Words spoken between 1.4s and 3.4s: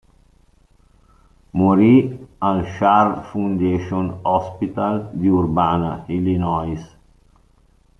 Morì al Carle